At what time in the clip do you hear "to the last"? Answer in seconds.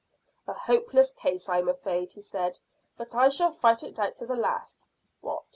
4.15-4.79